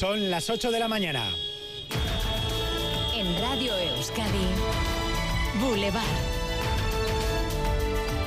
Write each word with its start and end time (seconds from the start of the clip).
Son 0.00 0.30
las 0.30 0.48
8 0.48 0.70
de 0.70 0.78
la 0.78 0.88
mañana. 0.88 1.30
En 3.14 3.38
Radio 3.38 3.76
Euskadi, 3.76 4.46
Boulevard. 5.60 6.02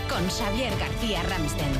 Con 0.07 0.29
Xavier 0.29 0.71
García 0.77 1.23
Ramsten. 1.23 1.71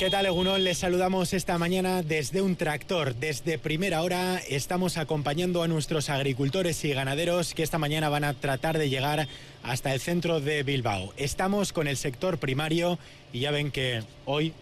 ¿Qué 0.00 0.10
tal, 0.10 0.26
Egunon? 0.26 0.64
Les 0.64 0.78
saludamos 0.78 1.32
esta 1.32 1.58
mañana 1.58 2.02
desde 2.02 2.42
un 2.42 2.56
tractor. 2.56 3.14
Desde 3.14 3.58
primera 3.58 4.02
hora 4.02 4.38
estamos 4.48 4.96
acompañando 4.96 5.62
a 5.62 5.68
nuestros 5.68 6.10
agricultores 6.10 6.84
y 6.84 6.92
ganaderos 6.92 7.54
que 7.54 7.62
esta 7.62 7.78
mañana 7.78 8.08
van 8.08 8.24
a 8.24 8.34
tratar 8.34 8.78
de 8.78 8.88
llegar 8.88 9.28
hasta 9.62 9.94
el 9.94 10.00
centro 10.00 10.40
de 10.40 10.64
Bilbao. 10.64 11.12
Estamos 11.16 11.72
con 11.72 11.86
el 11.86 11.96
sector 11.96 12.38
primario 12.38 12.98
y 13.32 13.38
ya 13.38 13.52
ven 13.52 13.70
que 13.70 14.02
hoy 14.24 14.52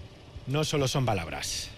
no 0.48 0.64
solo 0.64 0.88
son 0.88 1.04
palabras. 1.04 1.70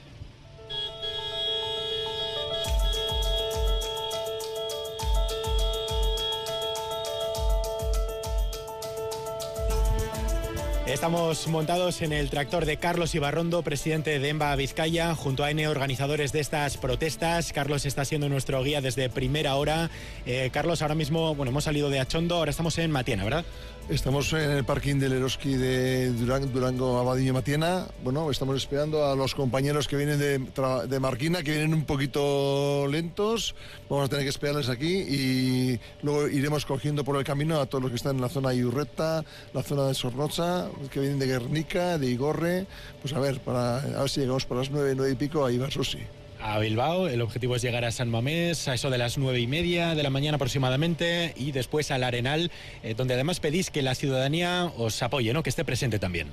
Estamos 10.86 11.46
montados 11.46 12.02
en 12.02 12.12
el 12.12 12.30
tractor 12.30 12.64
de 12.64 12.76
Carlos 12.76 13.14
Ibarrondo, 13.14 13.62
presidente 13.62 14.18
de 14.18 14.28
EMBA 14.28 14.56
Vizcaya, 14.56 15.14
junto 15.14 15.44
a 15.44 15.50
N 15.52 15.68
organizadores 15.68 16.32
de 16.32 16.40
estas 16.40 16.78
protestas. 16.78 17.52
Carlos 17.52 17.86
está 17.86 18.04
siendo 18.04 18.28
nuestro 18.28 18.60
guía 18.64 18.80
desde 18.80 19.08
primera 19.08 19.54
hora. 19.54 19.88
Eh, 20.26 20.50
Carlos, 20.52 20.82
ahora 20.82 20.96
mismo, 20.96 21.36
bueno, 21.36 21.50
hemos 21.50 21.62
salido 21.62 21.90
de 21.90 22.00
Achondo, 22.00 22.34
ahora 22.34 22.50
estamos 22.50 22.76
en 22.78 22.90
Matiena, 22.90 23.22
¿verdad? 23.22 23.44
Estamos 23.90 24.32
en 24.34 24.52
el 24.52 24.64
parking 24.64 25.00
del 25.00 25.14
Eroski 25.14 25.56
de 25.56 26.12
Durango, 26.12 27.00
Abadillo 27.00 27.34
Matiena. 27.34 27.88
Bueno, 28.04 28.30
estamos 28.30 28.56
esperando 28.56 29.04
a 29.04 29.16
los 29.16 29.34
compañeros 29.34 29.88
que 29.88 29.96
vienen 29.96 30.20
de, 30.20 31.00
Marquina, 31.00 31.42
que 31.42 31.50
vienen 31.50 31.74
un 31.74 31.84
poquito 31.84 32.86
lentos. 32.86 33.56
Vamos 33.88 34.06
a 34.06 34.08
tener 34.08 34.24
que 34.24 34.30
esperarles 34.30 34.68
aquí 34.68 34.94
y 34.96 35.80
luego 36.02 36.28
iremos 36.28 36.64
cogiendo 36.66 37.02
por 37.02 37.16
el 37.16 37.24
camino 37.24 37.58
a 37.58 37.66
todos 37.66 37.82
los 37.82 37.90
que 37.90 37.96
están 37.96 38.14
en 38.14 38.22
la 38.22 38.28
zona 38.28 38.50
de 38.50 38.58
Iurreta, 38.58 39.24
la 39.52 39.62
zona 39.64 39.88
de 39.88 39.94
Sornocha, 39.94 40.68
que 40.92 41.00
vienen 41.00 41.18
de 41.18 41.26
Guernica, 41.26 41.98
de 41.98 42.06
Igorre. 42.06 42.66
Pues 43.02 43.12
a 43.12 43.18
ver, 43.18 43.40
para, 43.40 43.78
a 43.78 44.02
ver 44.02 44.08
si 44.08 44.20
llegamos 44.20 44.46
para 44.46 44.60
las 44.60 44.70
nueve, 44.70 44.94
nueve 44.96 45.14
y 45.14 45.16
pico 45.16 45.44
a 45.44 45.50
Ibarsosi 45.50 45.98
a 46.42 46.58
Bilbao. 46.58 47.08
El 47.08 47.20
objetivo 47.22 47.56
es 47.56 47.62
llegar 47.62 47.84
a 47.84 47.90
San 47.90 48.08
Mamés 48.08 48.68
a 48.68 48.74
eso 48.74 48.90
de 48.90 48.98
las 48.98 49.18
nueve 49.18 49.40
y 49.40 49.46
media 49.46 49.94
de 49.94 50.02
la 50.02 50.10
mañana 50.10 50.36
aproximadamente 50.36 51.32
y 51.36 51.52
después 51.52 51.90
al 51.90 52.04
Arenal, 52.04 52.50
eh, 52.82 52.94
donde 52.94 53.14
además 53.14 53.40
pedís 53.40 53.70
que 53.70 53.82
la 53.82 53.94
ciudadanía 53.94 54.72
os 54.76 55.02
apoye, 55.02 55.32
¿no? 55.32 55.42
que 55.42 55.50
esté 55.50 55.64
presente 55.64 55.98
también. 55.98 56.28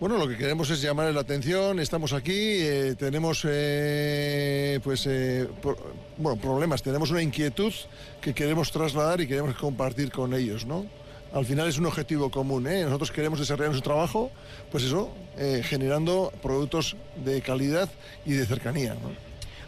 Bueno, 0.00 0.18
lo 0.18 0.28
que 0.28 0.36
queremos 0.36 0.70
es 0.70 0.82
llamar 0.82 1.12
la 1.12 1.20
atención. 1.20 1.80
Estamos 1.80 2.12
aquí, 2.12 2.32
eh, 2.32 2.94
tenemos 2.98 3.46
eh, 3.48 4.80
pues 4.82 5.08
bueno, 6.16 6.40
problemas, 6.40 6.82
tenemos 6.82 7.10
una 7.10 7.22
inquietud 7.22 7.72
que 8.20 8.34
queremos 8.34 8.70
trasladar 8.70 9.20
y 9.20 9.26
queremos 9.26 9.54
compartir 9.56 10.10
con 10.10 10.34
ellos, 10.34 10.66
¿no? 10.66 10.86
al 11.32 11.44
final 11.44 11.68
es 11.68 11.76
un 11.76 11.86
objetivo 11.86 12.30
común. 12.30 12.64
Nosotros 12.64 13.10
queremos 13.10 13.38
desarrollar 13.38 13.70
nuestro 13.70 13.92
trabajo, 13.92 14.30
pues 14.70 14.84
eso, 14.84 15.12
generando 15.64 16.32
productos 16.42 16.96
de 17.22 17.42
calidad 17.42 17.90
y 18.24 18.32
de 18.32 18.46
cercanía. 18.46 18.96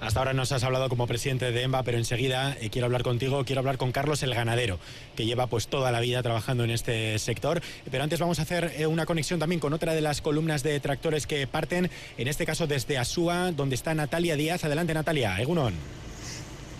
Hasta 0.00 0.20
ahora 0.20 0.32
nos 0.32 0.52
has 0.52 0.62
hablado 0.62 0.88
como 0.88 1.08
presidente 1.08 1.50
de 1.50 1.62
EMBA, 1.62 1.82
pero 1.82 1.98
enseguida 1.98 2.56
eh, 2.60 2.70
quiero 2.70 2.86
hablar 2.86 3.02
contigo, 3.02 3.44
quiero 3.44 3.60
hablar 3.60 3.78
con 3.78 3.91
Carlos 3.91 4.22
el 4.22 4.32
ganadero, 4.32 4.78
que 5.16 5.27
lleva 5.27 5.48
pues 5.48 5.66
toda 5.66 5.91
la 5.91 6.00
vida 6.00 6.22
trabajando 6.22 6.62
en 6.62 6.70
este 6.70 7.18
sector. 7.18 7.60
Pero 7.91 8.04
antes 8.04 8.20
vamos 8.20 8.38
a 8.38 8.42
hacer 8.42 8.72
eh, 8.76 8.86
una 8.86 9.06
conexión 9.06 9.41
también 9.41 9.60
con 9.60 9.72
otra 9.72 9.94
de 9.94 10.00
las 10.00 10.20
columnas 10.20 10.62
de 10.62 10.78
tractores 10.78 11.26
que 11.26 11.46
parten, 11.46 11.91
en 12.16 12.28
este 12.28 12.46
caso 12.46 12.66
desde 12.66 12.96
Asúa, 12.96 13.50
donde 13.50 13.74
está 13.74 13.92
Natalia 13.94 14.36
Díaz. 14.36 14.64
Adelante 14.64 14.94
Natalia, 14.94 15.41
Egunon. 15.41 15.74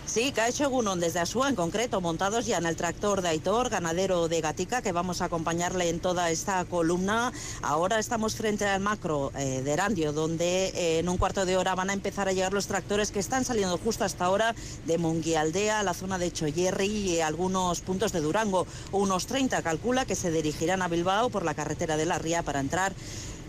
Sí, 0.09 0.31
Caecho 0.31 0.63
Egunon 0.63 0.99
desde 0.99 1.19
Asúa 1.19 1.49
en 1.49 1.55
concreto, 1.55 2.01
montados 2.01 2.47
ya 2.47 2.57
en 2.57 2.65
el 2.65 2.75
tractor 2.75 3.21
de 3.21 3.29
Aitor, 3.29 3.69
ganadero 3.69 4.27
de 4.27 4.41
Gatica, 4.41 4.81
que 4.81 4.91
vamos 4.91 5.21
a 5.21 5.25
acompañarle 5.25 5.87
en 5.87 5.99
toda 5.99 6.31
esta 6.31 6.65
columna. 6.65 7.31
Ahora 7.61 7.99
estamos 7.99 8.33
frente 8.33 8.65
al 8.65 8.81
macro 8.81 9.31
eh, 9.37 9.61
de 9.61 9.71
Erandio, 9.71 10.11
donde 10.11 10.69
eh, 10.69 10.97
en 10.97 11.09
un 11.09 11.17
cuarto 11.17 11.45
de 11.45 11.57
hora 11.57 11.75
van 11.75 11.91
a 11.91 11.93
empezar 11.93 12.27
a 12.27 12.33
llegar 12.33 12.53
los 12.53 12.65
tractores 12.65 13.11
que 13.11 13.19
están 13.19 13.45
saliendo 13.45 13.77
justo 13.77 14.03
hasta 14.03 14.25
ahora 14.25 14.55
de 14.87 14.97
Munguialdea, 14.97 15.83
la 15.83 15.93
zona 15.93 16.17
de 16.17 16.31
Choyerri 16.31 16.87
y 16.87 17.21
algunos 17.21 17.81
puntos 17.81 18.11
de 18.11 18.21
Durango. 18.21 18.65
Unos 18.91 19.27
30 19.27 19.61
calcula 19.61 20.05
que 20.05 20.15
se 20.15 20.31
dirigirán 20.31 20.81
a 20.81 20.87
Bilbao 20.87 21.29
por 21.29 21.45
la 21.45 21.53
carretera 21.53 21.97
de 21.97 22.07
la 22.07 22.17
Ría 22.17 22.41
para 22.41 22.61
entrar 22.61 22.93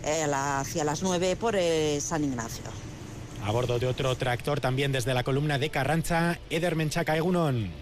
eh, 0.03 0.27
hacia 0.31 0.83
las 0.83 1.01
9 1.01 1.37
por 1.37 1.57
San 1.99 2.23
Ignacio 2.23 2.90
a 3.43 3.51
bordo 3.51 3.79
de 3.79 3.87
otro 3.87 4.15
tractor 4.15 4.59
también 4.59 4.91
desde 4.91 5.13
la 5.13 5.23
columna 5.23 5.57
de 5.57 5.69
Carranza, 5.69 6.39
Eder 6.49 6.75
Menchaca 6.75 7.17
Egunon. 7.17 7.80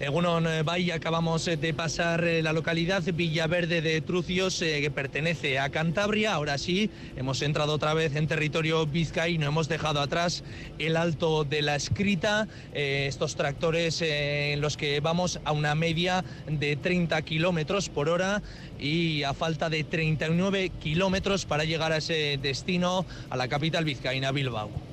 Egunon 0.00 0.46
eh, 0.46 0.62
Bay, 0.62 0.92
acabamos 0.92 1.48
eh, 1.48 1.56
de 1.56 1.74
pasar 1.74 2.22
eh, 2.22 2.40
la 2.40 2.52
localidad 2.52 3.02
Villaverde 3.02 3.82
de 3.82 4.00
Trucios, 4.00 4.60
que 4.60 4.92
pertenece 4.94 5.58
a 5.58 5.70
Cantabria. 5.70 6.34
Ahora 6.34 6.56
sí, 6.56 6.88
hemos 7.16 7.42
entrado 7.42 7.72
otra 7.72 7.94
vez 7.94 8.14
en 8.14 8.28
territorio 8.28 8.86
vizcaíno, 8.86 9.48
hemos 9.48 9.68
dejado 9.68 10.00
atrás 10.00 10.44
el 10.78 10.96
alto 10.96 11.42
de 11.42 11.62
la 11.62 11.74
escrita, 11.74 12.46
estos 12.72 13.34
tractores 13.34 14.00
en 14.02 14.60
los 14.60 14.76
que 14.76 15.00
vamos 15.00 15.40
a 15.44 15.50
una 15.50 15.74
media 15.74 16.24
de 16.46 16.76
30 16.76 17.20
kilómetros 17.22 17.88
por 17.88 18.08
hora 18.08 18.40
y 18.78 19.24
a 19.24 19.34
falta 19.34 19.68
de 19.68 19.82
39 19.82 20.70
kilómetros 20.80 21.44
para 21.44 21.64
llegar 21.64 21.92
a 21.92 21.96
ese 21.96 22.38
destino, 22.40 23.04
a 23.30 23.36
la 23.36 23.48
capital 23.48 23.84
vizcaína, 23.84 24.30
Bilbao. 24.30 24.87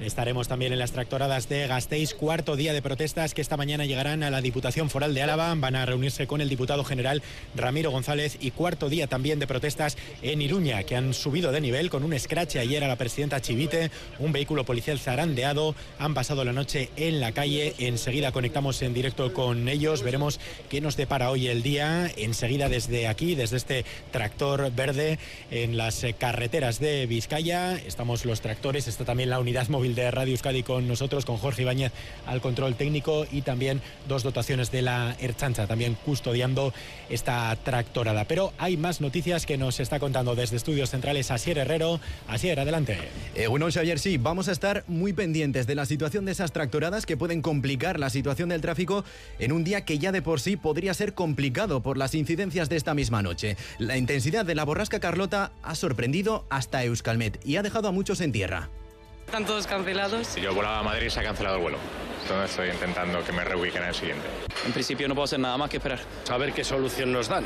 Estaremos 0.00 0.48
también 0.48 0.72
en 0.72 0.78
las 0.78 0.92
tractoradas 0.92 1.48
de 1.48 1.66
Gasteiz, 1.66 2.14
cuarto 2.14 2.56
día 2.56 2.72
de 2.72 2.82
protestas 2.82 3.32
que 3.32 3.40
esta 3.40 3.56
mañana 3.56 3.84
llegarán 3.84 4.22
a 4.22 4.30
la 4.30 4.40
Diputación 4.40 4.90
Foral 4.90 5.14
de 5.14 5.22
Álava. 5.22 5.54
Van 5.54 5.76
a 5.76 5.86
reunirse 5.86 6.26
con 6.26 6.40
el 6.40 6.48
diputado 6.48 6.84
general 6.84 7.22
Ramiro 7.54 7.90
González 7.90 8.36
y 8.40 8.50
cuarto 8.50 8.88
día 8.88 9.06
también 9.06 9.38
de 9.38 9.46
protestas 9.46 9.96
en 10.22 10.42
Iruña, 10.42 10.82
que 10.82 10.96
han 10.96 11.14
subido 11.14 11.52
de 11.52 11.60
nivel 11.60 11.90
con 11.90 12.02
un 12.02 12.12
escrache 12.12 12.58
ayer 12.58 12.82
a 12.82 12.88
la 12.88 12.96
presidenta 12.96 13.40
Chivite, 13.40 13.90
un 14.18 14.32
vehículo 14.32 14.64
policial 14.64 14.98
zarandeado. 14.98 15.74
Han 15.98 16.14
pasado 16.14 16.44
la 16.44 16.52
noche 16.52 16.90
en 16.96 17.20
la 17.20 17.32
calle. 17.32 17.74
Enseguida 17.78 18.32
conectamos 18.32 18.82
en 18.82 18.94
directo 18.94 19.32
con 19.32 19.68
ellos. 19.68 20.02
Veremos 20.02 20.40
qué 20.68 20.80
nos 20.80 20.96
depara 20.96 21.30
hoy 21.30 21.48
el 21.48 21.62
día. 21.62 22.10
Enseguida 22.16 22.68
desde 22.68 23.06
aquí, 23.06 23.34
desde 23.34 23.56
este 23.56 23.84
tractor 24.10 24.72
verde 24.72 25.18
en 25.50 25.76
las 25.76 26.04
carreteras 26.18 26.80
de 26.80 27.06
Vizcaya. 27.06 27.76
Estamos 27.76 28.24
los 28.24 28.40
tractores, 28.40 28.88
está 28.88 29.04
también 29.04 29.30
la 29.30 29.38
unidad 29.38 29.68
móvil 29.68 29.83
de 29.92 30.10
Radio 30.10 30.32
Euskadi 30.32 30.62
con 30.62 30.88
nosotros, 30.88 31.26
con 31.26 31.36
Jorge 31.36 31.62
Ibáñez 31.62 31.92
al 32.26 32.40
control 32.40 32.74
técnico 32.76 33.26
y 33.30 33.42
también 33.42 33.82
dos 34.08 34.22
dotaciones 34.22 34.70
de 34.70 34.80
la 34.80 35.14
Erchancha, 35.20 35.66
también 35.66 35.96
custodiando 36.06 36.72
esta 37.10 37.54
tractorada. 37.56 38.24
Pero 38.24 38.54
hay 38.56 38.78
más 38.78 39.02
noticias 39.02 39.44
que 39.44 39.58
nos 39.58 39.80
está 39.80 39.98
contando 39.98 40.34
desde 40.34 40.56
Estudios 40.56 40.90
Centrales 40.90 41.30
Asier 41.30 41.58
Herrero. 41.58 42.00
Asier, 42.28 42.58
adelante. 42.58 42.96
Eh, 43.34 43.48
bueno, 43.48 43.66
Xavier, 43.70 43.98
sí, 43.98 44.16
vamos 44.16 44.48
a 44.48 44.52
estar 44.52 44.84
muy 44.86 45.12
pendientes 45.12 45.66
de 45.66 45.74
la 45.74 45.84
situación 45.84 46.24
de 46.24 46.32
esas 46.32 46.52
tractoradas 46.52 47.04
que 47.04 47.16
pueden 47.16 47.42
complicar 47.42 48.00
la 48.00 48.08
situación 48.08 48.48
del 48.48 48.60
tráfico 48.60 49.04
en 49.38 49.52
un 49.52 49.64
día 49.64 49.84
que 49.84 49.98
ya 49.98 50.12
de 50.12 50.22
por 50.22 50.40
sí 50.40 50.56
podría 50.56 50.94
ser 50.94 51.14
complicado 51.14 51.82
por 51.82 51.98
las 51.98 52.14
incidencias 52.14 52.68
de 52.68 52.76
esta 52.76 52.94
misma 52.94 53.22
noche. 53.22 53.56
La 53.78 53.96
intensidad 53.96 54.46
de 54.46 54.54
la 54.54 54.64
borrasca 54.64 55.00
Carlota 55.00 55.52
ha 55.62 55.74
sorprendido 55.74 56.46
hasta 56.50 56.84
Euskalmet 56.84 57.40
y 57.44 57.56
ha 57.56 57.62
dejado 57.62 57.88
a 57.88 57.92
muchos 57.92 58.20
en 58.20 58.32
tierra. 58.32 58.70
Están 59.26 59.46
todos 59.46 59.66
cancelados. 59.66 60.26
Si 60.26 60.40
yo 60.40 60.54
volaba 60.54 60.78
a 60.78 60.82
Madrid 60.82 61.08
se 61.08 61.20
ha 61.20 61.22
cancelado 61.22 61.56
el 61.56 61.62
vuelo. 61.62 61.78
Entonces 62.22 62.50
estoy 62.50 62.70
intentando 62.70 63.22
que 63.24 63.32
me 63.32 63.44
reubiquen 63.44 63.82
en 63.82 63.88
el 63.88 63.94
siguiente. 63.94 64.26
En 64.64 64.72
principio 64.72 65.08
no 65.08 65.14
puedo 65.14 65.24
hacer 65.24 65.40
nada 65.40 65.58
más 65.58 65.68
que 65.68 65.78
esperar. 65.78 66.00
A 66.30 66.38
ver 66.38 66.52
qué 66.52 66.64
solución 66.64 67.12
nos 67.12 67.28
dan 67.28 67.44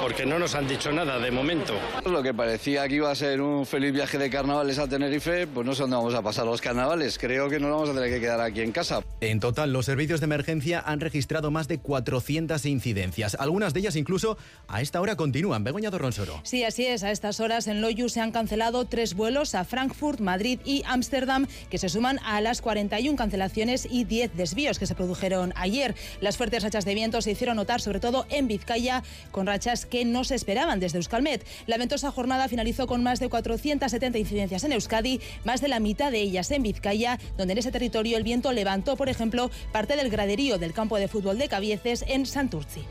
porque 0.00 0.26
no 0.26 0.38
nos 0.38 0.54
han 0.54 0.66
dicho 0.66 0.92
nada 0.92 1.18
de 1.18 1.30
momento. 1.30 1.74
Lo 2.04 2.22
que 2.22 2.34
parecía 2.34 2.86
que 2.88 2.96
iba 2.96 3.10
a 3.10 3.14
ser 3.14 3.40
un 3.40 3.66
feliz 3.66 3.92
viaje 3.92 4.18
de 4.18 4.30
carnavales 4.30 4.78
a 4.78 4.88
Tenerife, 4.88 5.46
pues 5.46 5.66
no 5.66 5.74
sé 5.74 5.82
dónde 5.82 5.96
vamos 5.96 6.14
a 6.14 6.22
pasar 6.22 6.46
los 6.46 6.60
carnavales. 6.60 7.18
Creo 7.18 7.48
que 7.48 7.60
nos 7.60 7.70
vamos 7.70 7.90
a 7.90 7.94
tener 7.94 8.10
que 8.10 8.20
quedar 8.20 8.40
aquí 8.40 8.60
en 8.60 8.72
casa. 8.72 9.02
En 9.20 9.40
total, 9.40 9.72
los 9.72 9.86
servicios 9.86 10.20
de 10.20 10.24
emergencia 10.24 10.82
han 10.84 11.00
registrado 11.00 11.50
más 11.50 11.68
de 11.68 11.78
400 11.78 12.64
incidencias. 12.66 13.36
Algunas 13.38 13.74
de 13.74 13.80
ellas 13.80 13.96
incluso 13.96 14.38
a 14.66 14.80
esta 14.80 15.00
hora 15.00 15.16
continúan. 15.16 15.64
Begoña 15.64 15.90
Dorronsoro. 15.90 16.40
Sí, 16.42 16.64
así 16.64 16.86
es. 16.86 17.04
A 17.04 17.10
estas 17.10 17.40
horas 17.40 17.66
en 17.66 17.80
Loyu 17.80 18.08
se 18.08 18.20
han 18.20 18.32
cancelado 18.32 18.84
tres 18.84 19.14
vuelos 19.14 19.54
a 19.54 19.64
Frankfurt, 19.64 20.20
Madrid 20.20 20.60
y 20.64 20.82
Ámsterdam, 20.86 21.46
que 21.70 21.78
se 21.78 21.88
suman 21.88 22.18
a 22.24 22.40
las 22.40 22.62
41 22.62 23.16
cancelaciones 23.16 23.86
y 23.90 24.04
10 24.04 24.36
desvíos 24.36 24.78
que 24.78 24.86
se 24.86 24.94
produjeron 24.94 25.52
ayer. 25.56 25.94
Las 26.20 26.36
fuertes 26.36 26.62
rachas 26.62 26.84
de 26.84 26.94
viento 26.94 27.22
se 27.22 27.32
hicieron 27.32 27.56
notar 27.56 27.80
sobre 27.80 28.00
todo 28.00 28.26
en 28.30 28.48
Vizcaya, 28.48 29.02
con 29.30 29.46
rachas 29.46 29.77
que 29.86 30.04
no 30.04 30.24
se 30.24 30.34
esperaban 30.34 30.80
desde 30.80 30.98
Euskalmet. 30.98 31.46
La 31.66 31.78
ventosa 31.78 32.10
jornada 32.10 32.48
finalizó 32.48 32.86
con 32.86 33.02
más 33.02 33.20
de 33.20 33.28
470 33.28 34.18
incidencias 34.18 34.64
en 34.64 34.72
Euskadi, 34.72 35.20
más 35.44 35.60
de 35.60 35.68
la 35.68 35.80
mitad 35.80 36.12
de 36.12 36.20
ellas 36.20 36.50
en 36.50 36.62
Vizcaya, 36.62 37.18
donde 37.36 37.52
en 37.52 37.58
ese 37.58 37.72
territorio 37.72 38.16
el 38.16 38.24
viento 38.24 38.52
levantó, 38.52 38.96
por 38.96 39.08
ejemplo, 39.08 39.50
parte 39.72 39.96
del 39.96 40.10
graderío 40.10 40.58
del 40.58 40.72
campo 40.72 40.96
de 40.96 41.08
fútbol 41.08 41.38
de 41.38 41.48
Cabieces 41.48 42.04
en 42.08 42.26
Santurci. 42.26 42.84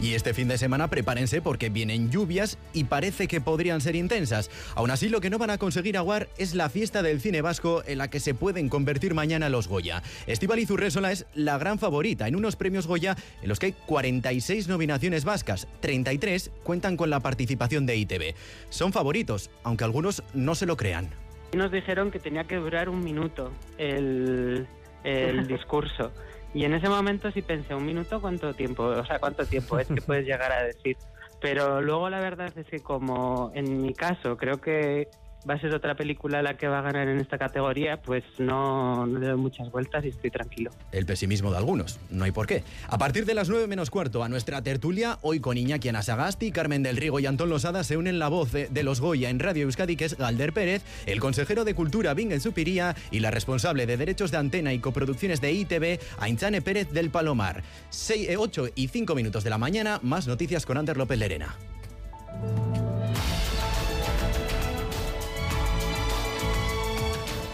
Y 0.00 0.14
este 0.14 0.32
fin 0.32 0.46
de 0.46 0.58
semana 0.58 0.88
prepárense 0.88 1.42
porque 1.42 1.70
vienen 1.70 2.10
lluvias 2.10 2.56
y 2.72 2.84
parece 2.84 3.26
que 3.26 3.40
podrían 3.40 3.80
ser 3.80 3.96
intensas. 3.96 4.48
Aún 4.76 4.92
así, 4.92 5.08
lo 5.08 5.20
que 5.20 5.28
no 5.28 5.38
van 5.38 5.50
a 5.50 5.58
conseguir 5.58 5.96
aguar 5.96 6.28
es 6.38 6.54
la 6.54 6.68
fiesta 6.68 7.02
del 7.02 7.20
cine 7.20 7.42
vasco 7.42 7.82
en 7.84 7.98
la 7.98 8.08
que 8.08 8.20
se 8.20 8.32
pueden 8.32 8.68
convertir 8.68 9.14
mañana 9.14 9.48
los 9.48 9.66
Goya. 9.66 10.02
Estíbaliz 10.28 10.70
Urresola 10.70 11.10
es 11.10 11.26
la 11.34 11.58
gran 11.58 11.80
favorita 11.80 12.28
en 12.28 12.36
unos 12.36 12.54
premios 12.54 12.86
Goya 12.86 13.16
en 13.42 13.48
los 13.48 13.58
que 13.58 13.66
hay 13.66 13.72
46 13.86 14.68
nominaciones 14.68 15.24
vascas, 15.24 15.66
33 15.80 16.52
cuentan 16.62 16.96
con 16.96 17.10
la 17.10 17.18
participación 17.18 17.84
de 17.84 17.96
ITV. 17.96 18.34
Son 18.70 18.92
favoritos, 18.92 19.50
aunque 19.64 19.84
algunos 19.84 20.22
no 20.32 20.54
se 20.54 20.66
lo 20.66 20.76
crean. 20.76 21.10
Nos 21.54 21.72
dijeron 21.72 22.10
que 22.10 22.20
tenía 22.20 22.44
que 22.44 22.56
durar 22.56 22.88
un 22.88 23.02
minuto 23.02 23.52
el, 23.78 24.68
el 25.02 25.46
discurso. 25.48 26.12
Y 26.58 26.64
en 26.64 26.74
ese 26.74 26.88
momento 26.88 27.30
sí 27.30 27.40
pensé, 27.40 27.72
¿un 27.72 27.86
minuto 27.86 28.20
cuánto 28.20 28.52
tiempo? 28.52 28.82
O 28.82 29.06
sea, 29.06 29.20
¿cuánto 29.20 29.46
tiempo 29.46 29.78
es 29.78 29.86
que 29.86 30.02
puedes 30.02 30.24
llegar 30.26 30.50
a 30.50 30.64
decir? 30.64 30.96
Pero 31.40 31.80
luego 31.80 32.10
la 32.10 32.18
verdad 32.18 32.52
es 32.56 32.66
que 32.66 32.80
como 32.80 33.52
en 33.54 33.80
mi 33.80 33.94
caso 33.94 34.36
creo 34.36 34.60
que 34.60 35.06
va 35.48 35.54
a 35.54 35.60
ser 35.60 35.74
otra 35.74 35.94
película 35.94 36.42
la 36.42 36.56
que 36.56 36.68
va 36.68 36.80
a 36.80 36.82
ganar 36.82 37.08
en 37.08 37.18
esta 37.18 37.38
categoría, 37.38 38.00
pues 38.00 38.24
no, 38.38 39.06
le 39.06 39.28
doy 39.28 39.36
muchas 39.36 39.70
vueltas 39.70 40.04
y 40.04 40.08
estoy 40.08 40.30
tranquilo. 40.30 40.70
El 40.92 41.06
pesimismo 41.06 41.50
de 41.50 41.56
algunos, 41.56 41.98
no 42.10 42.24
hay 42.24 42.32
por 42.32 42.46
qué. 42.46 42.64
A 42.88 42.98
partir 42.98 43.24
de 43.24 43.34
las 43.34 43.48
9 43.48 43.66
menos 43.66 43.90
cuarto, 43.90 44.22
a 44.22 44.28
nuestra 44.28 44.62
tertulia, 44.62 45.18
hoy 45.22 45.40
con 45.40 45.56
Iñaki 45.56 45.88
Anasagasti, 45.88 46.52
Carmen 46.52 46.82
del 46.82 46.96
Rigo 46.96 47.20
y 47.20 47.26
Antón 47.26 47.48
Losada 47.48 47.84
se 47.84 47.96
unen 47.96 48.18
la 48.18 48.28
voz 48.28 48.52
de, 48.52 48.82
los 48.82 49.00
Goya 49.00 49.30
en 49.30 49.38
Radio 49.38 49.64
Euskadi, 49.64 49.96
que 49.96 50.04
es 50.04 50.16
Galder 50.16 50.52
Pérez, 50.52 50.82
el 51.06 51.20
consejero 51.20 51.64
de 51.64 51.74
Cultura 51.74 52.14
Bingen 52.14 52.40
Supiría 52.40 52.94
y 53.10 53.20
la 53.20 53.30
responsable 53.30 53.86
de 53.86 53.96
Derechos 53.96 54.30
de 54.30 54.38
Antena 54.38 54.72
y 54.72 54.78
Coproducciones 54.78 55.40
de 55.40 55.52
ITV, 55.52 56.00
Ainchane 56.20 56.62
Pérez 56.62 56.90
del 56.92 57.10
Palomar. 57.10 57.62
6, 57.90 58.30
8 58.36 58.68
y 58.74 58.88
5 58.88 59.14
minutos 59.14 59.44
de 59.44 59.50
la 59.50 59.58
mañana, 59.58 59.98
más 60.02 60.26
noticias 60.26 60.66
con 60.66 60.76
Ander 60.76 60.96
López 60.96 61.18
Lerena. 61.18 61.56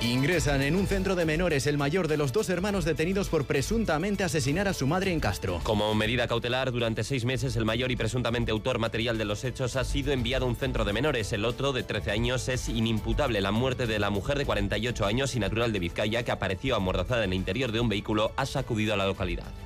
Ingresan 0.04 0.60
en 0.60 0.76
un 0.76 0.86
centro 0.86 1.16
de 1.16 1.24
menores 1.24 1.66
el 1.66 1.78
mayor 1.78 2.08
de 2.08 2.18
los 2.18 2.30
dos 2.30 2.50
hermanos 2.50 2.84
detenidos 2.84 3.30
por 3.30 3.46
presuntamente 3.46 4.22
asesinar 4.22 4.68
a 4.68 4.74
su 4.74 4.86
madre 4.86 5.12
en 5.12 5.18
Castro. 5.18 5.60
Como 5.62 5.94
medida 5.94 6.28
cautelar, 6.28 6.72
durante 6.72 7.04
seis 7.04 7.24
meses 7.24 7.56
el 7.56 7.64
mayor 7.64 7.90
y 7.90 7.96
presuntamente 7.96 8.52
autor 8.52 8.78
material 8.78 9.16
de 9.16 9.24
los 9.24 9.44
hechos 9.44 9.76
ha 9.76 9.84
sido 9.84 10.12
enviado 10.12 10.44
a 10.44 10.48
un 10.48 10.56
centro 10.56 10.84
de 10.84 10.92
menores. 10.92 11.32
El 11.32 11.46
otro, 11.46 11.72
de 11.72 11.84
13 11.84 12.10
años, 12.10 12.50
es 12.50 12.68
inimputable. 12.68 13.40
La 13.40 13.50
muerte 13.50 13.86
de 13.86 13.98
la 13.98 14.10
mujer 14.10 14.36
de 14.36 14.44
48 14.44 15.06
años 15.06 15.34
y 15.36 15.40
natural 15.40 15.72
de 15.72 15.78
Vizcaya, 15.78 16.22
que 16.22 16.32
apareció 16.32 16.76
amordazada 16.76 17.24
en 17.24 17.32
el 17.32 17.38
interior 17.38 17.72
de 17.72 17.80
un 17.80 17.88
vehículo, 17.88 18.32
ha 18.36 18.44
sacudido 18.44 18.92
a 18.92 18.98
la 18.98 19.06
localidad. 19.06 19.63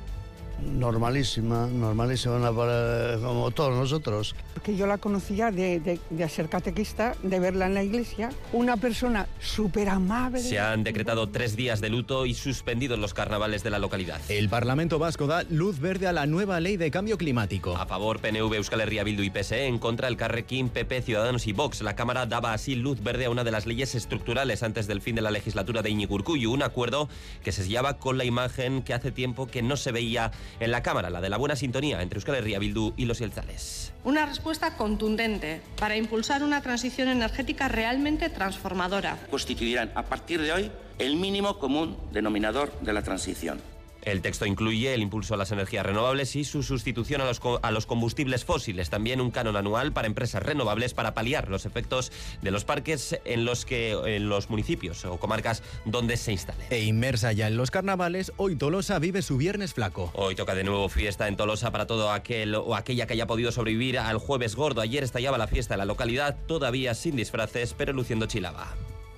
Normalísima, 0.60 1.66
normalísima 1.66 2.54
para, 2.54 3.18
como 3.22 3.50
todos 3.50 3.76
nosotros. 3.76 4.34
Porque 4.54 4.76
yo 4.76 4.86
la 4.86 4.98
conocía 4.98 5.50
de, 5.50 5.80
de, 5.80 6.00
de 6.10 6.28
ser 6.28 6.48
catequista, 6.48 7.14
de 7.22 7.38
verla 7.38 7.66
en 7.66 7.74
la 7.74 7.82
iglesia, 7.82 8.30
una 8.52 8.76
persona 8.76 9.28
súper 9.40 9.88
amable. 9.88 10.40
Se 10.40 10.58
han 10.58 10.84
decretado 10.84 11.28
tres 11.28 11.56
días 11.56 11.80
de 11.80 11.90
luto 11.90 12.26
y 12.26 12.34
suspendidos 12.34 12.98
los 12.98 13.14
carnavales 13.14 13.62
de 13.62 13.70
la 13.70 13.78
localidad. 13.78 14.20
El 14.28 14.48
Parlamento 14.48 14.98
Vasco 14.98 15.26
da 15.26 15.44
luz 15.44 15.78
verde 15.78 16.06
a 16.06 16.12
la 16.12 16.26
nueva 16.26 16.60
ley 16.60 16.76
de 16.76 16.90
cambio 16.90 17.18
climático. 17.18 17.76
A 17.76 17.86
favor 17.86 18.20
PNV, 18.20 18.54
Euskal 18.54 18.80
Herria 18.80 19.04
Bildu 19.04 19.22
y 19.22 19.30
PSE, 19.30 19.66
en 19.66 19.78
contra 19.78 20.08
el 20.08 20.16
Carrequín, 20.16 20.68
PP, 20.68 21.02
Ciudadanos 21.02 21.46
y 21.46 21.52
Vox. 21.52 21.82
La 21.82 21.94
Cámara 21.94 22.26
daba 22.26 22.52
así 22.52 22.74
luz 22.74 23.02
verde 23.02 23.26
a 23.26 23.30
una 23.30 23.44
de 23.44 23.50
las 23.50 23.66
leyes 23.66 23.94
estructurales 23.94 24.62
antes 24.62 24.86
del 24.86 25.00
fin 25.00 25.14
de 25.14 25.22
la 25.22 25.30
legislatura 25.30 25.82
de 25.82 25.90
Iñigo 25.90 26.14
Urkullu, 26.16 26.52
un 26.52 26.62
acuerdo 26.62 27.08
que 27.42 27.52
se 27.52 27.64
sellaba 27.64 27.98
con 27.98 28.18
la 28.18 28.24
imagen 28.24 28.82
que 28.82 28.94
hace 28.94 29.12
tiempo 29.12 29.46
que 29.46 29.62
no 29.62 29.76
se 29.76 29.92
veía 29.92 30.32
en 30.60 30.70
la 30.70 30.82
Cámara, 30.82 31.10
la 31.10 31.20
de 31.20 31.30
la 31.30 31.36
buena 31.36 31.56
sintonía 31.56 32.02
entre 32.02 32.18
Euskal 32.18 32.36
Herria 32.36 32.58
Bildu 32.58 32.94
y 32.96 33.04
los 33.04 33.18
Yelzales. 33.18 33.92
Una 34.04 34.26
respuesta 34.26 34.76
contundente 34.76 35.60
para 35.78 35.96
impulsar 35.96 36.42
una 36.42 36.62
transición 36.62 37.08
energética 37.08 37.68
realmente 37.68 38.30
transformadora. 38.30 39.18
Constituirán 39.30 39.92
a 39.94 40.04
partir 40.04 40.40
de 40.40 40.52
hoy 40.52 40.70
el 40.98 41.16
mínimo 41.16 41.58
común 41.58 41.96
denominador 42.12 42.72
de 42.80 42.92
la 42.92 43.02
transición. 43.02 43.60
El 44.10 44.22
texto 44.22 44.46
incluye 44.46 44.94
el 44.94 45.02
impulso 45.02 45.34
a 45.34 45.36
las 45.36 45.52
energías 45.52 45.84
renovables 45.84 46.34
y 46.34 46.44
su 46.44 46.62
sustitución 46.62 47.20
a 47.20 47.26
los, 47.26 47.40
a 47.60 47.70
los, 47.70 47.84
combustibles 47.84 48.46
fósiles. 48.46 48.88
También 48.88 49.20
un 49.20 49.30
canon 49.30 49.56
anual 49.56 49.92
para 49.92 50.06
empresas 50.06 50.42
renovables 50.42 50.94
para 50.94 51.12
paliar 51.12 51.50
los 51.50 51.66
efectos 51.66 52.10
de 52.40 52.50
los 52.50 52.64
parques 52.64 53.20
en 53.26 53.44
los 53.44 53.66
que 53.66 53.92
en 54.16 54.30
los 54.30 54.48
municipios 54.48 55.04
o 55.04 55.18
comarcas 55.18 55.62
donde 55.84 56.16
se 56.16 56.32
instale. 56.32 56.64
E 56.70 56.84
inmersa 56.84 57.32
ya 57.32 57.48
en 57.48 57.58
los 57.58 57.70
carnavales, 57.70 58.32
hoy 58.38 58.56
Tolosa 58.56 58.98
vive 58.98 59.20
su 59.20 59.36
viernes 59.36 59.74
flaco. 59.74 60.10
Hoy 60.14 60.34
toca 60.34 60.54
de 60.54 60.64
nuevo 60.64 60.88
fiesta 60.88 61.28
en 61.28 61.36
Tolosa 61.36 61.70
para 61.70 61.86
todo 61.86 62.10
aquel 62.10 62.54
o 62.54 62.74
aquella 62.74 63.06
que 63.06 63.12
haya 63.12 63.26
podido 63.26 63.52
sobrevivir 63.52 63.98
al 63.98 64.16
jueves 64.16 64.56
gordo. 64.56 64.80
Ayer 64.80 65.04
estallaba 65.04 65.36
la 65.36 65.48
fiesta 65.48 65.74
en 65.74 65.78
la 65.78 65.84
localidad, 65.84 66.38
todavía 66.46 66.94
sin 66.94 67.14
disfraces, 67.14 67.74
pero 67.74 67.92
luciendo 67.92 68.24
chilaba. 68.26 68.74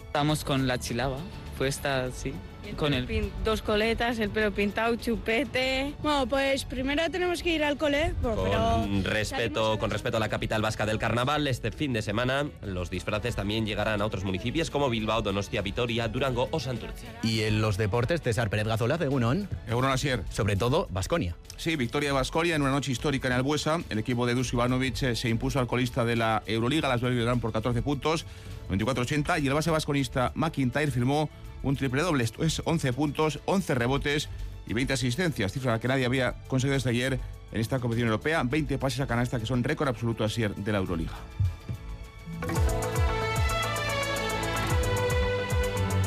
Estamos 0.07 0.43
con 0.43 0.67
la 0.67 0.79
chilaba, 0.79 1.19
puesta 1.57 2.11
sí. 2.11 2.35
Con 2.77 2.95
el... 2.95 3.07
Pin- 3.07 3.31
dos 3.45 3.63
coletas, 3.63 4.19
el 4.19 4.31
pelo 4.31 4.53
pintado, 4.53 4.95
chupete. 4.97 5.95
Bueno, 6.03 6.27
pues 6.27 6.65
primero 6.65 7.03
tenemos 7.11 7.43
que 7.43 7.55
ir 7.55 7.65
al 7.65 7.77
cole, 7.77 8.15
pero 8.23 8.37
Con 8.37 9.05
respeto, 9.05 9.79
con 9.79 9.91
respeto 9.91 10.17
a 10.17 10.21
la 10.21 10.29
capital 10.29 10.63
vasca 10.63 10.87
del 10.87 10.99
carnaval, 10.99 11.47
este 11.47 11.71
fin 11.73 11.93
de 11.93 12.03
semana 12.03 12.47
los 12.63 12.91
disfraces 12.91 13.37
también 13.37 13.67
llegarán 13.67 14.01
a 14.03 14.07
otros 14.07 14.25
municipios 14.25 14.71
como 14.71 14.89
Bilbao, 14.91 15.23
Donostia, 15.23 15.63
Vitoria, 15.63 16.09
Durango 16.09 16.49
o 16.51 16.61
Santurce. 16.61 17.07
Y 17.23 17.43
en 17.43 17.61
los 17.61 17.77
deportes, 17.77 18.23
César 18.23 18.51
Pérez 18.51 18.67
Gazola 18.67 18.99
de 18.99 19.09
Unón. 19.09 19.49
Egunon 19.69 19.91
Asier. 19.91 20.23
Sobre 20.31 20.57
todo, 20.57 20.89
Basconia. 20.91 21.37
Sí, 21.57 21.77
victoria 21.77 22.11
de 22.11 22.15
Basconia 22.15 22.57
en 22.57 22.63
una 22.63 22.71
noche 22.71 22.93
histórica 22.93 23.29
en 23.29 23.35
Albuesa. 23.35 23.81
El 23.91 23.99
equipo 23.99 24.27
de 24.27 24.35
Dus 24.35 24.53
Ivanovic 24.53 25.03
eh, 25.03 25.17
se 25.17 25.29
impuso 25.29 25.59
al 25.61 25.67
colista 25.67 26.05
de 26.05 26.17
la 26.17 26.43
Euroliga, 26.47 26.89
las 26.89 27.01
Belgrano, 27.01 27.41
por 27.41 27.53
14 27.53 27.83
puntos, 27.83 28.25
24-80. 28.71 29.43
Y 29.43 29.47
el 29.49 29.55
base 29.55 29.71
vasconista 29.71 30.33
McIntyre 30.35 30.91
firmó 30.91 31.29
un 31.63 31.77
triple 31.77 32.03
doble. 32.03 32.25
Esto 32.25 32.45
es 32.45 32.63
11 32.65 32.93
puntos, 32.93 33.41
11 33.45 33.75
rebotes 33.75 34.29
y 34.67 34.75
20 34.75 34.93
asistencias, 34.93 35.53
cifra 35.53 35.81
que 35.81 35.89
nadie 35.89 36.07
había 36.07 36.35
conseguido 36.49 36.77
hasta 36.77 36.91
ayer 36.91 37.19
en 37.53 37.61
esta 37.61 37.79
competición 37.79 38.09
europea. 38.09 38.43
20 38.45 38.79
pases 38.79 39.01
a 39.01 39.07
canasta 39.07 39.39
que 39.39 39.47
son 39.47 39.65
récord 39.65 39.89
absoluto 39.89 40.25
Asier 40.25 40.55
de 40.55 40.73
la 40.73 40.79
Euroliga. 40.79 41.13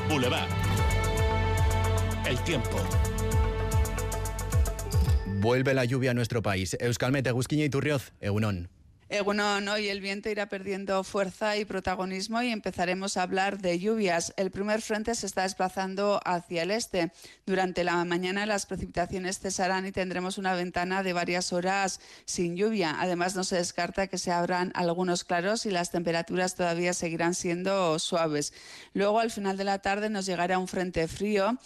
Boulevard. 0.10 0.50
El 2.26 2.40
tiempo. 2.44 2.78
Vuelve 5.42 5.74
la 5.74 5.84
lluvia 5.84 6.12
a 6.12 6.14
nuestro 6.14 6.42
país. 6.42 6.78
Euskalmete, 6.80 7.32
Gusquiña 7.32 7.66
y 7.66 7.70
Turrioz, 7.70 8.14
Eunón. 8.22 8.70
Egunon, 9.10 9.68
hoy 9.68 9.90
el 9.90 10.00
viento 10.00 10.30
irá 10.30 10.48
perdiendo 10.48 11.04
fuerza 11.04 11.58
y 11.58 11.66
protagonismo 11.66 12.42
y 12.42 12.50
empezaremos 12.50 13.18
a 13.18 13.24
hablar 13.24 13.60
de 13.60 13.78
lluvias. 13.78 14.34
El 14.38 14.50
primer 14.50 14.82
frente 14.82 15.14
se 15.14 15.26
está 15.26 15.44
desplazando 15.44 16.22
hacia 16.24 16.64
el 16.64 16.72
este. 16.72 17.12
Durante 17.46 17.84
la 17.84 18.04
mañana 18.06 18.46
las 18.46 18.66
precipitaciones 18.66 19.40
cesarán 19.40 19.86
y 19.86 19.92
tendremos 19.92 20.38
una 20.38 20.56
ventana 20.56 21.04
de 21.04 21.12
varias 21.12 21.52
horas 21.52 22.00
sin 22.24 22.56
lluvia. 22.56 22.96
Además, 22.98 23.36
no 23.36 23.44
se 23.44 23.58
descarta 23.58 24.08
que 24.08 24.18
se 24.18 24.32
abran 24.32 24.72
algunos 24.74 25.26
claros 25.26 25.66
y 25.66 25.72
las 25.72 25.92
temperaturas 25.92 26.56
todavía 26.56 26.94
seguirán 26.94 27.36
siendo 27.36 28.00
suaves. 28.00 28.54
Luego, 28.94 29.20
al 29.20 29.32
final 29.32 29.58
de 29.58 29.66
la 29.66 29.80
tarde, 29.80 30.10
nos 30.10 30.26
llegará 30.26 30.58
un 30.58 30.70
frente 30.70 31.10
frío. 31.10 31.58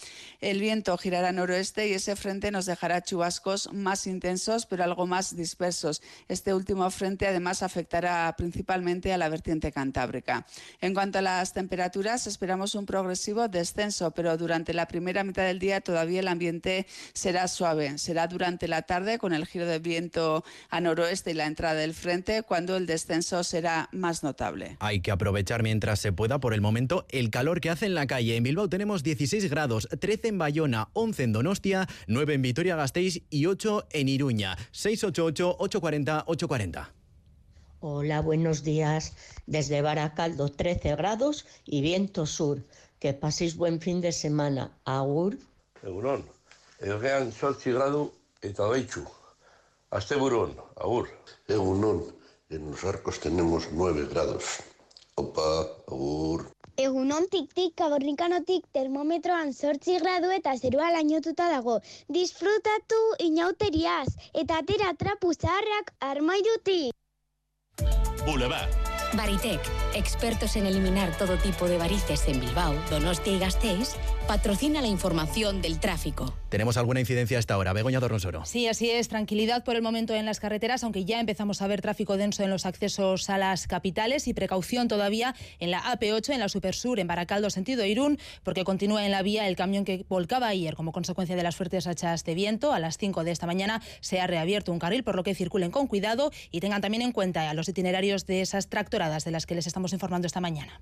El 0.42 0.60
viento 0.60 0.98
girará 0.98 1.32
noroeste 1.32 1.88
y 1.88 1.94
ese 1.94 2.16
frente 2.16 2.50
nos 2.50 2.66
dejará 2.66 3.04
chubascos 3.04 3.72
más 3.74 4.08
intensos, 4.08 4.66
pero 4.66 4.84
algo 4.84 5.06
más 5.06 5.36
dispersos. 5.36 6.02
Este 6.28 6.54
último 6.54 6.90
frente, 6.90 7.27
además, 7.28 7.64
afectará 7.64 8.34
principalmente 8.38 9.14
a 9.14 9.18
la 9.18 9.30
vertiente 9.30 9.72
cantábrica. 9.72 10.46
En 10.82 10.94
cuanto 10.94 11.20
a 11.20 11.22
las 11.22 11.54
temperaturas, 11.54 12.28
esperamos 12.28 12.76
un 12.76 12.86
progresivo 12.86 13.48
descenso, 13.48 14.12
pero 14.12 14.38
durante 14.38 14.74
la 14.74 14.88
primera 14.88 15.24
mitad 15.24 15.44
del 15.44 15.60
día 15.60 15.82
todavía 15.82 16.20
el 16.20 16.28
ambiente 16.28 16.86
será 17.14 17.48
suave. 17.48 17.98
Será 17.98 18.28
durante 18.28 18.68
la 18.68 18.84
tarde, 18.84 19.18
con 19.18 19.34
el 19.34 19.46
giro 19.46 19.66
de 19.66 19.80
viento 19.80 20.44
a 20.70 20.82
noroeste 20.82 21.32
y 21.32 21.34
la 21.34 21.46
entrada 21.46 21.76
del 21.76 21.94
frente, 21.94 22.44
cuando 22.44 22.78
el 22.78 22.86
descenso 22.86 23.44
será 23.44 23.90
más 23.92 24.24
notable. 24.24 24.78
Hay 24.80 25.02
que 25.02 25.12
aprovechar 25.12 25.64
mientras 25.64 26.00
se 26.00 26.12
pueda 26.12 26.40
por 26.40 26.54
el 26.54 26.62
momento 26.62 27.06
el 27.10 27.30
calor 27.30 27.62
que 27.62 27.70
hace 27.70 27.86
en 27.86 27.96
la 27.96 28.08
calle. 28.08 28.36
En 28.36 28.44
Bilbao 28.44 28.70
tenemos 28.70 29.04
16 29.04 29.50
grados, 29.50 29.88
13 30.00 30.30
en 30.30 30.38
Bayona, 30.38 30.90
11 30.94 31.24
en 31.24 31.34
Donostia, 31.34 31.88
9 32.08 32.36
en 32.36 32.42
Vitoria-Gasteiz 32.42 33.24
y 33.30 33.46
8 33.46 33.88
en 33.92 34.10
Iruña. 34.10 34.58
688-840-840. 34.74 36.97
Hola, 37.80 38.22
buenos 38.22 38.64
días. 38.64 39.14
Desde 39.46 39.84
Baracaldo, 39.84 40.50
13 40.50 40.96
grados 40.96 41.46
y 41.64 41.82
viento 41.82 42.26
sur. 42.26 42.64
Que 43.00 43.14
paséis 43.14 43.56
buen 43.56 43.80
fin 43.80 44.02
de 44.02 44.12
semana. 44.12 44.76
Agur. 44.84 45.38
Egunon, 45.84 46.26
errean 46.80 47.32
sortzi 47.32 47.72
gradu 47.72 48.12
eta 48.42 48.66
baitxu. 48.66 49.06
Asteburuan, 49.92 50.58
agur. 50.76 51.08
Egunon, 51.48 52.02
en 52.50 52.72
los 52.72 52.84
arcos 52.84 53.20
tenemos 53.20 53.70
9 53.72 54.08
grados. 54.10 54.58
Opa, 55.14 55.46
agur. 55.86 56.50
Egunon 56.78 57.08
nontik-tik 57.14 57.78
kabornikanotik 57.78 58.66
termometroan 58.74 59.54
sortzi 59.54 60.00
gradu 60.02 60.34
eta 60.34 60.58
zerua 60.58 60.90
lainotuta 60.98 61.48
dago. 61.54 61.80
Disfrutatu 62.10 63.00
inauteriaz 63.30 64.10
eta 64.34 64.64
atera 64.66 64.96
trapu 64.98 65.34
zaharrak 65.34 65.94
armairutik. 66.00 66.98
Boulevard. 68.26 68.87
Baritec, 69.14 69.62
expertos 69.96 70.56
en 70.58 70.66
eliminar 70.66 71.18
todo 71.18 71.38
tipo 71.38 71.68
de 71.68 71.78
varices 71.78 72.28
en 72.28 72.42
Bilbao, 72.42 72.76
Donostia 72.90 73.34
y 73.34 73.40
Gasteiz, 73.40 73.96
patrocina 74.28 74.82
la 74.82 74.88
información 74.88 75.62
del 75.62 75.80
tráfico. 75.80 76.34
Tenemos 76.50 76.78
alguna 76.78 77.00
incidencia 77.00 77.40
hasta 77.40 77.54
ahora. 77.54 77.74
Begoña 77.74 78.00
Dorronsoro. 78.00 78.46
Sí, 78.46 78.68
así 78.68 78.90
es. 78.90 79.08
Tranquilidad 79.08 79.64
por 79.64 79.76
el 79.76 79.82
momento 79.82 80.14
en 80.14 80.26
las 80.26 80.40
carreteras, 80.40 80.84
aunque 80.84 81.06
ya 81.06 81.20
empezamos 81.20 81.62
a 81.62 81.68
ver 81.68 81.82
tráfico 81.82 82.18
denso 82.18 82.44
en 82.44 82.50
los 82.50 82.66
accesos 82.66 83.30
a 83.30 83.38
las 83.38 83.68
capitales 83.68 84.28
y 84.28 84.34
precaución 84.34 84.88
todavía 84.88 85.36
en 85.60 85.72
la 85.72 85.82
AP8, 85.82 86.34
en 86.34 86.40
la 86.40 86.50
Supersur, 86.50 87.00
en 87.00 87.08
Baracaldo, 87.08 87.50
sentido 87.50 87.86
Irún, 87.86 88.20
porque 88.44 88.64
continúa 88.64 89.06
en 89.06 89.12
la 89.12 89.22
vía 89.22 89.48
el 89.48 89.56
camión 89.56 89.86
que 89.86 90.06
volcaba 90.10 90.48
ayer 90.48 90.76
como 90.76 90.92
consecuencia 90.92 91.36
de 91.36 91.44
las 91.44 91.56
fuertes 91.56 91.86
rachas 91.86 92.24
de 92.24 92.34
viento. 92.34 92.74
A 92.74 92.80
las 92.80 92.98
5 92.98 93.24
de 93.24 93.32
esta 93.32 93.48
mañana 93.48 93.82
se 94.02 94.20
ha 94.20 94.28
reabierto 94.28 94.72
un 94.72 94.80
carril, 94.80 95.04
por 95.04 95.16
lo 95.16 95.24
que 95.24 95.36
circulen 95.36 95.72
con 95.72 95.88
cuidado 95.88 96.32
y 96.52 96.60
tengan 96.60 96.82
también 96.82 97.02
en 97.02 97.12
cuenta 97.12 97.50
a 97.50 97.54
los 97.54 97.70
itinerarios 97.70 98.26
de 98.26 98.42
esas 98.42 98.68
de 98.98 99.32
las 99.32 99.46
que 99.46 99.54
les 99.54 99.68
estamos 99.68 99.94
informando 99.94 100.26
esta 100.26 100.42
mañana. 100.42 100.82